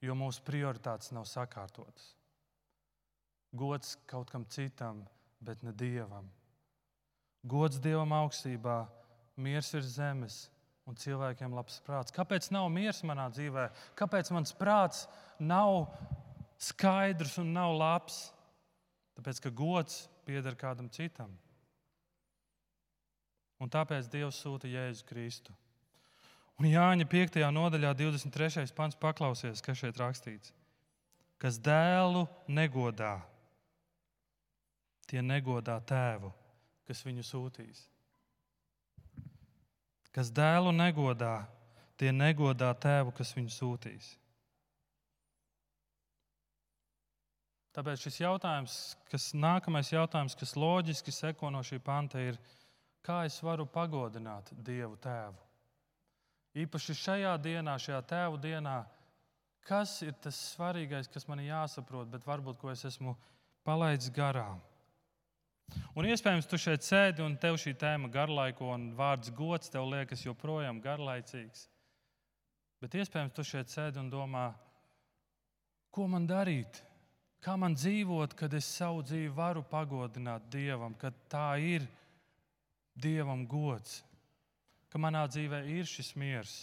[0.00, 2.14] Jo mūsu prioritātes nav sakārtotas.
[3.52, 5.02] Gods kaut kam citam,
[5.44, 6.30] bet ne dievam.
[7.44, 8.86] Gods dievam augstībā,
[9.36, 10.46] miers ir zemes
[10.88, 12.14] un cilvēkiem labs prāts.
[12.14, 13.68] Kāpēc nav miers manā dzīvē?
[13.98, 15.06] Kāpēc mans prāts
[15.38, 15.86] nav
[16.60, 18.24] skaidrs un nav labs?
[19.18, 21.32] Tāpēc, ka gods pieder kādam citam.
[23.62, 25.54] Un tāpēc Dievs sūta Jēzu Kristu.
[26.58, 27.38] Un Jāņa 5.
[27.54, 28.66] nodaļā, 23.
[28.76, 30.52] pants, paklausies, kas šeit rakstīts.
[31.42, 33.16] Kas dēlu negodā,
[35.10, 36.30] tie negodā tēvu,
[36.86, 37.86] kas viņu sūtīs.
[40.12, 41.46] Kas dēlu negodā,
[41.96, 44.10] tie negodā tēvu, kas viņu sūtīs.
[47.72, 48.74] Tāpēc šis jautājums,
[49.08, 52.36] kas nākamais jautājums, kas loģiski seko no šī panta, ir,
[53.00, 55.38] kā es varu pagodināt Dievu Tēvu?
[56.60, 58.82] Īpaši šajā dienā, šajā Tēvu dienā,
[59.64, 63.16] kas ir tas svarīgais, kas man jāsaprot, bet varbūt ko es esmu
[63.64, 64.60] palaidis garām.
[65.92, 70.24] Un iespējams, tu šeit sēdi un tev šī tēma garlaiko un vārds gods tev liekas
[70.24, 71.66] joprojām garlaicīgs.
[72.82, 74.48] Bet iespējams, tu šeit sēdi un domā,
[75.92, 76.80] ko man darīt?
[77.42, 81.86] Kā man dzīvot, kad es savu dzīvi varu pagodināt Dievam, kad tā ir
[82.94, 84.00] Dievam gods,
[84.92, 86.56] ka manā dzīvē ir šis miers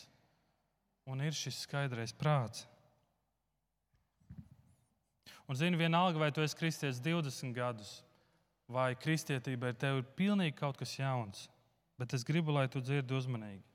[1.09, 2.67] un ir šis skaidrais prāts.
[5.49, 7.95] Un, zini, vienalga, vai tu esi kristietis 20 gadus,
[8.69, 11.47] vai kristietība ir tev ir pilnīgi kaut kas jauns,
[11.99, 13.65] bet es gribu, lai tu dzirdi uzmanīgi.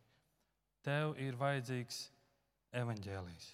[0.85, 2.01] Tev ir vajadzīgs
[2.77, 3.47] evaņģēlijs.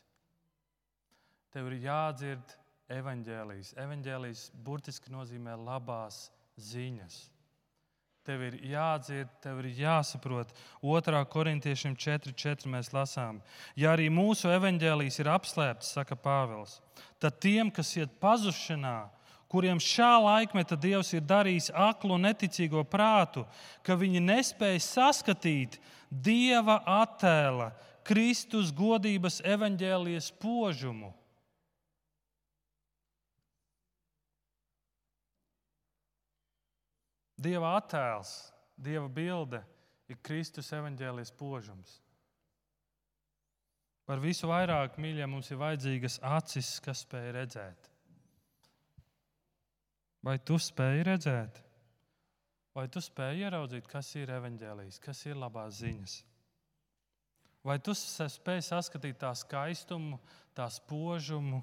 [1.50, 2.56] Tev ir jādzird
[2.90, 3.74] evaņģēlijas.
[3.80, 6.28] Evaņģēlijas burtiski nozīmē labās
[6.70, 7.20] ziņas.
[8.26, 10.52] Tev ir jādzird, tev ir jāsaprot.
[10.84, 11.22] 2.
[11.32, 12.68] korintiešiem 4.4.
[12.70, 13.40] mēs lasām,
[13.78, 16.76] ja arī mūsu evaņģēlijas ir apslēpts, saka Pāvils,
[17.22, 19.08] tad tiem, kas iet pazušanā,
[19.50, 23.42] kuriem šā laikmeta Dievs ir darījis aklu un neticīgo prātu,
[23.82, 27.72] ka viņi nespēja saskatīt Dieva attēla,
[28.06, 31.12] Kristus godības evaņģēlijas požumu.
[37.40, 38.32] Dieva attēls,
[38.76, 39.62] Dieva bilde
[40.10, 41.98] ir Kristus evaņģēlijas požums.
[44.06, 47.89] Par visu vairāk, mīļie, mums ir vajadzīgas acis, kas spēj redzēt.
[50.26, 51.62] Vai tu spēj redzēt?
[52.76, 56.20] Vai tu spēj ieraudzīt, kas ir evaņģēlijs, kas ir labās ziņas?
[57.66, 60.20] Vai tu spēj saskatīt tā skaistumu,
[60.56, 61.62] tā spožumu,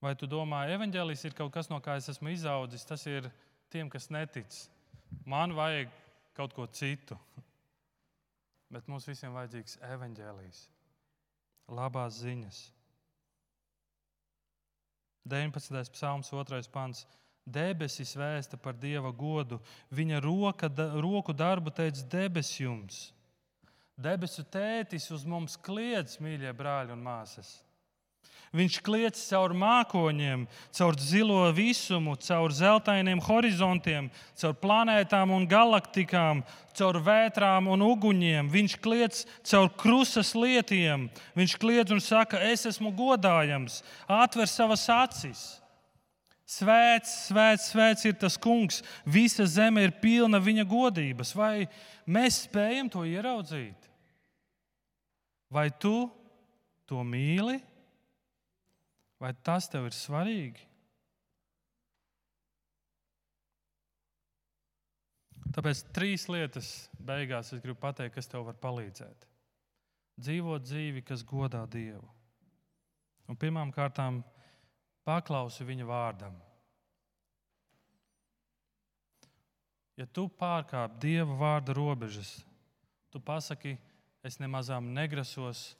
[0.00, 2.86] Vai tu domā, ka evanģēlijs ir kaut kas, no kā es esmu izaudzis?
[2.88, 3.28] Tas ir
[3.72, 4.48] tiem, kas netic.
[5.28, 5.92] Man vajag
[6.36, 7.18] kaut ko citu.
[8.72, 10.60] Bet mums visiem vajadzīgs evanģēlijs,
[11.74, 12.60] labās ziņas.
[15.24, 15.90] 19.
[15.92, 16.62] psalms, 2.
[16.72, 17.06] pants.
[17.50, 19.58] Debesis vēsta par Dieva godu,
[19.90, 23.00] viņa roka, da, roku darbu teica debesis jums.
[24.00, 27.58] Debesu tētis uz mums kliedz, mīļie brāļi un māsas.
[28.50, 30.40] Viņš kliedz caur mākoņiem,
[30.74, 36.40] caur zilo visumu, caur zeltainiem horizontiem, caur planētām un galaktikām,
[36.74, 38.50] caur vētrām un uguņiem.
[38.50, 41.06] Viņš kliedz caur krustas lietiem.
[41.38, 45.46] Viņš kliedz un saka, es esmu godājams, atver savas acis.
[46.50, 48.82] Svēts, svēts, svēts ir tas kungs.
[49.06, 51.36] Visa zeme ir pilna viņa godības.
[51.38, 51.68] Vai
[52.02, 53.86] mēs spējam to ieraudzīt?
[55.46, 56.10] Vai tu
[56.90, 57.60] to mīli?
[59.20, 60.64] Vai tas tev ir svarīgi?
[65.50, 69.26] Tāpēc trīs lietas beigās es gribu pateikt, kas tev var palīdzēt.
[70.20, 72.06] Dzīvot dzīvi, kas godā Dievu.
[73.28, 74.22] Un pirmām kārtām
[75.06, 76.38] paklausi viņa vārdam.
[80.00, 82.38] Ja tu pārkāp Dieva vārda robežas,
[83.12, 83.74] tu pasaki,
[84.24, 85.74] es nemazām negrasos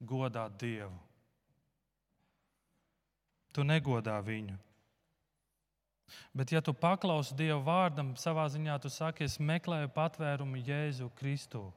[0.00, 1.09] godāt Dievu
[3.54, 4.56] tu negodā viņu.
[6.34, 11.68] Bet, ja tu paklausi Dieva vārdam, savā ziņā tu saki, es meklēju patvērumu Jēzu Kristu.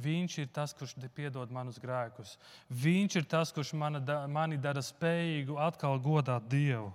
[0.00, 2.36] Viņš ir tas, kurš piedod manus grēkus.
[2.70, 6.92] Viņš ir tas, kurš mani, mani dara spējīgu atkal godāt Dievu.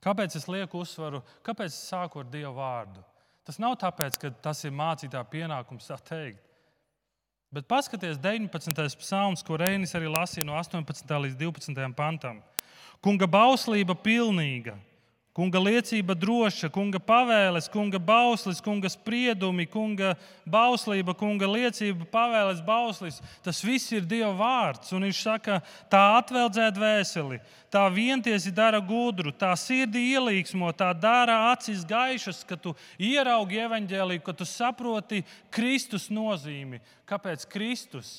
[0.00, 1.24] Kāpēc es lieku uzsvaru?
[1.42, 3.02] Kāpēc es sāku ar Dieva vārdu?
[3.44, 6.47] Tas nav tāpēc, ka tas ir mācītā pienākums tā teikt.
[7.48, 8.98] Bet paskatieties, 19.
[9.00, 11.14] psalms, ko Reinis arī lasīja no 18.
[11.24, 11.94] līdz 12.
[11.96, 12.42] pantam.
[13.00, 14.74] Kunga bauslība pilnīga,
[15.38, 23.20] Kunga liecība droša, kunga pavēles, kunga bauslis, kunga spriedumi, kunga bauslība, kunga liecība, pavēles, bauslis.
[23.46, 24.90] Tas viss ir Dieva vārds.
[24.96, 27.38] Un viņš saka, tā atveldzē dvēseli,
[27.70, 34.24] tā vientiesi dara gudru, tā sirdī ielīgsmo, tā dara acis gaišas, ka tu ieraugi evaņģēlīju,
[34.26, 35.22] ka tu saproti
[35.54, 36.82] Kristus nozīmi.
[37.06, 38.16] Kāpēc Kristus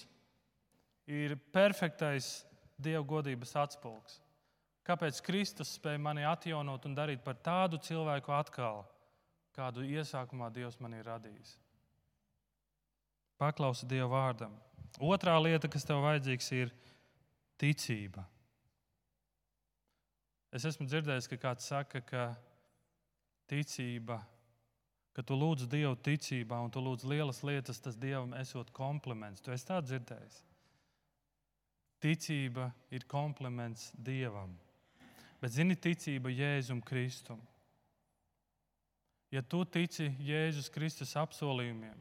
[1.04, 2.38] ir perfektais
[2.80, 4.22] Dieva godības atspulgs?
[4.90, 8.82] Kāpēc Kristus spēja mani atjaunot un darīt par tādu cilvēku atkal,
[9.54, 11.52] kādu iesākumā Dievs man ir radījis?
[13.38, 14.56] Paklausi Dieva vārdam.
[14.98, 16.72] Otrā lieta, kas tev vajadzīgs, ir
[17.62, 18.26] ticība.
[20.50, 22.24] Es esmu dzirdējis, ka kāds saka, ka
[23.52, 24.18] ticība,
[25.14, 29.46] ka tu lūdz Dievu ticībā un tu lūdz lielas lietas, tas Dievam esot kompliments.
[29.46, 30.42] Tu esi tā dzirdējis.
[32.02, 34.58] Ticība ir kompliments Dievam.
[35.40, 37.40] Bet zini, ticība Jēzum Kristum.
[39.32, 41.98] Ja tu tici Jēzus Kristus apsolījumiem,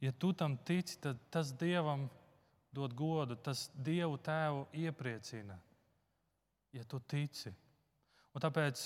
[0.00, 2.06] ja tu tam tici, tad tas Dievam
[2.72, 5.58] dod godu, tas Dievu Tēvu iepriecina.
[6.72, 7.52] Ja tu tici.
[8.36, 8.82] Un tāpēc,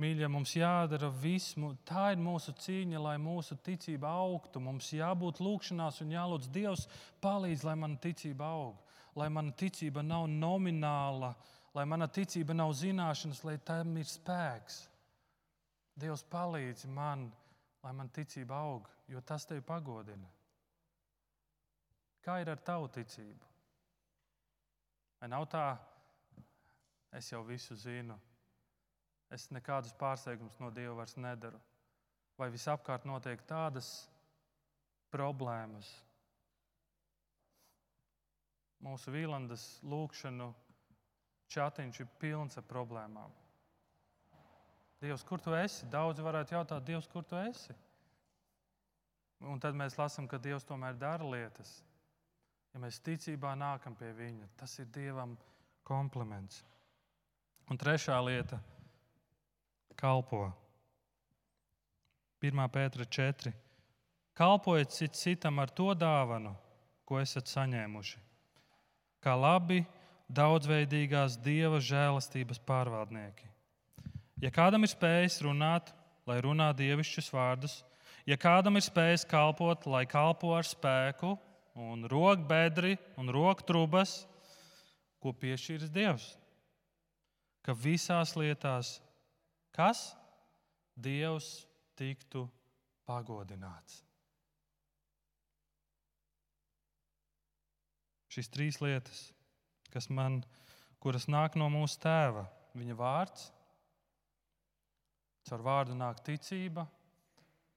[0.00, 1.56] mīļie, mums jādara viss,
[1.88, 4.60] tā ir mūsu cīņa, lai mūsu ticība augtu.
[4.60, 6.86] Mums jābūt lūgšanās un jālūdz Dievs
[7.24, 8.80] palīdz, lai mana ticība aug,
[9.16, 11.34] lai mana ticība nav nomināla
[11.76, 14.86] lai mana ticība nav zināšanas, lai tam ir spēks.
[15.96, 17.26] Dievs palīdz man,
[17.84, 20.28] lai man ticība aug, jo tas tevi pagodina.
[22.24, 23.52] Kā ir ar tavu ticību?
[25.20, 25.66] Vai nav tā,
[27.16, 28.16] es jau visu zinu,
[29.32, 31.60] es nekādus pārsteigumus no Dieva vairs nedaru,
[32.40, 33.88] vai visapkārt notiek tādas
[35.12, 35.88] problēmas?
[38.84, 40.52] Mūsu vīlandas lūkšanu
[41.52, 43.32] Čatiņš ir pilns ar problēmām.
[45.00, 45.86] Dievs, kur tu esi?
[45.92, 47.74] Daudzi varētu jautāt, Dievs, kur tu esi?
[49.44, 51.82] Un tad mēs lasām, ka Dievs tomēr dara lietas.
[52.72, 55.36] Ja mēs ticībā nākam pie Viņa, tas ir Dievam
[55.86, 56.62] kompliments.
[57.70, 58.60] Un trešā lieta-
[60.02, 60.52] kalpo.
[62.40, 62.68] 1.
[62.68, 63.52] pētera 4.
[64.36, 66.54] Kalpojiet cit citam ar to dāvanu,
[67.06, 68.18] ko esat saņēmuši.
[69.22, 69.86] Kā labi
[70.32, 73.46] daudzveidīgās dieva žēlastības pārvaldnieki.
[74.42, 75.92] Ja kādam ir spējis runāt,
[76.26, 77.78] lai runā dievišķus vārdus,
[78.28, 81.36] ja kādam ir spējis kalpot, lai kalpo ar spēku,
[81.76, 84.24] un rokbedri un roktrubas,
[85.20, 86.26] ko piešķīris Dievs.
[87.64, 88.98] Ka visās lietās,
[89.74, 90.10] kas
[90.96, 91.66] Dievs
[91.98, 92.46] tiktu
[93.08, 94.02] pagodināts.
[98.32, 99.35] Šīs trīs lietas
[99.96, 100.42] kas man,
[101.00, 102.44] kuras nāk no mūsu tēva,
[102.76, 103.46] viņa vārds.
[105.46, 106.84] Caur vārdu nāk ticība,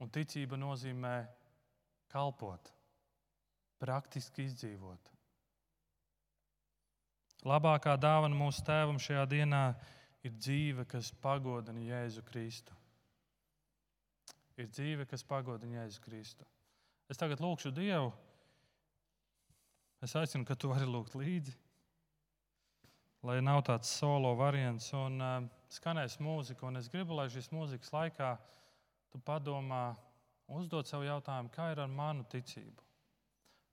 [0.01, 1.13] un ticība nozīmē
[2.11, 2.71] kalpot,
[3.79, 5.13] praktiski izdzīvot.
[7.47, 9.61] Labākā dāvana mūsu tēvam šajā dienā
[10.25, 12.75] ir dzīve, kas pagodina Jēzu Kristu.
[14.59, 16.49] Ir dzīve, kas pagodina Jēzu Kristu.
[17.07, 18.11] Es tagad lūgšu Dievu.
[20.03, 21.55] Es aicinu, ka tu vari lūgt līdzi
[23.25, 24.91] lai nav tāds solo variants.
[24.95, 25.39] Un uh,
[25.73, 28.33] skanēs mūzika, un es gribu, lai šīs mūzikas laikā
[29.11, 29.95] tu padomā,
[30.49, 32.85] uzdod sev jautājumu, kā ir ar manu ticību.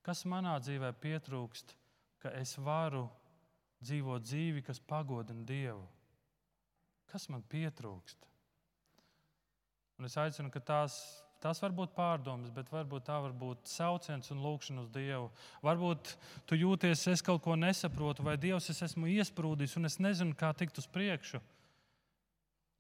[0.07, 1.75] Kas manā dzīvē pietrūkst,
[2.23, 3.07] ka es varu
[3.83, 5.85] dzīvot dzīvi, kas pagodina Dievu?
[7.11, 8.29] Kas man pietrūkst?
[9.97, 10.99] Un es aicinu, ka tās
[11.47, 15.29] Tas var būt pārdomas, bet varbūt tā var būt sauciens un lūkšana uz Dievu.
[15.63, 16.09] Varbūt
[16.51, 20.51] tu jūties, es kaut ko nesaprotu, vai Dievs es esmu iesprūdis un es nezinu, kā
[20.59, 21.39] tikt uz priekšu.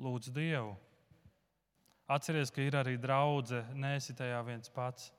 [0.02, 0.72] Lūdzu Dievu.
[2.10, 5.12] Atceries, ka ir arī draudzene, nesi tajā viens pats.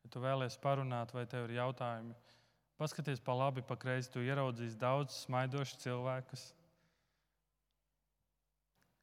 [0.00, 2.16] Ja tu vēlies parunāt, vai tev ir jautājumi,
[2.80, 4.08] paskaties pa labi, pa kreisi.
[4.16, 6.48] Tu ieraudzīsi daudz smaidošus cilvēkus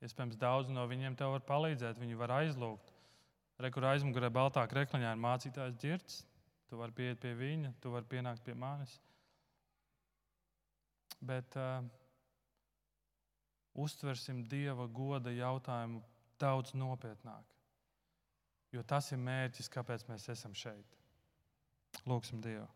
[0.06, 2.92] Iespējams, daudz no viņiem tev var palīdzēt, viņi var aizlūgt.
[3.62, 6.20] Rekur aizmugurē baltā krekliņā ir mācītājs dzirds.
[6.70, 8.98] Tu vari pieiet pie viņa, tu vari pienākt pie manis.
[11.26, 11.82] Bet uh,
[13.74, 16.04] uztversim Dieva goda jautājumu
[16.38, 17.46] daudz nopietnāk.
[18.76, 20.98] Jo tas ir mērķis, kāpēc mēs esam šeit.
[22.06, 22.68] Lūksim Dievu.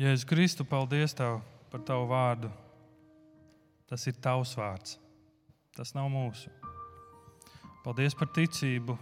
[0.00, 2.50] Jēzus Kristu, paldies Tev par Tavu vārdu.
[3.90, 4.98] Tas ir Tavs vārds.
[5.76, 6.50] Tas nav mūsu.
[7.84, 8.98] Paldies par ticību.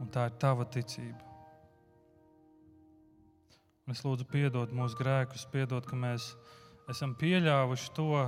[0.00, 1.20] Un tā ir Tava ticība.
[3.84, 6.30] Un es lūdzu, piedod mūsu grēkus, piedod, ka mēs
[6.88, 8.24] esam pieļāvuši to,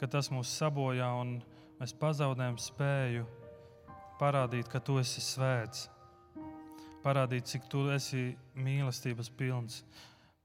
[0.00, 1.36] ka tas mūs sabojā un
[1.78, 3.26] mēs pazaudējam spēju
[4.20, 5.86] parādīt, ka tu esi svēts,
[7.04, 9.82] parādīt, cik tu esi mīlestības pilns.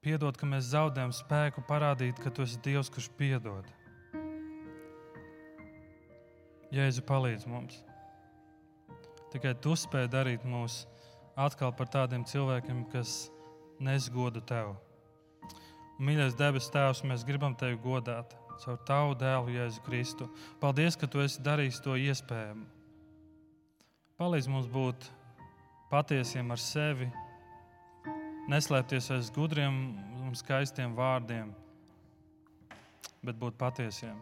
[0.02, 3.68] Piedod, ka mēs zaudējam spēku parādīt, ka tu esi Dievs, kurš piedod.
[6.74, 7.76] Jēzu palīdz mums.
[9.30, 10.80] Tikai tu spēj darīt mūs
[11.38, 13.30] atkal par tādiem cilvēkiem, kas
[13.78, 14.74] nesgoda tev.
[16.02, 20.26] Mīļais debes Tēvs, mēs gribam tevi godāt caur tavu dēlu, Jēzu Kristu.
[20.58, 22.66] Paldies, ka tu esi darījis to iespējamu.
[24.18, 25.06] Palīdz mums būt
[25.94, 27.06] patiesiem ar sevi,
[28.50, 29.76] neslēpties aiz gudriem
[30.22, 31.52] un skaistiem vārdiem,
[33.22, 34.16] bet būt patiesiem.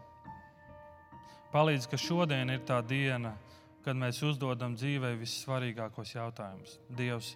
[1.50, 3.34] Palīdz, ka šodien ir tā diena,
[3.84, 6.76] kad mēs uzdodam dzīvē vissvarīgākos jautājumus.
[6.94, 7.32] Dievs,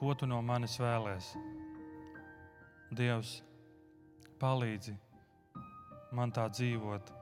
[0.00, 1.40] ko tu no manis vēlēsi?
[2.92, 3.38] Dievs,
[4.42, 4.98] palīdzi
[6.12, 7.14] man tā dzīvot,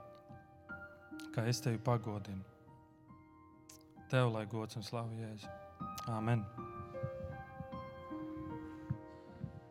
[1.35, 2.43] kā es tevi pagodinu.
[4.11, 5.55] Tev lai gods un slavu Jēzu.
[6.11, 6.43] Amen.